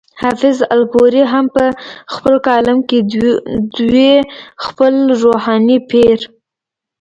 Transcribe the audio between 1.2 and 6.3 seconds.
هم پۀ خپل کالم کې دوي خپل روحاني پير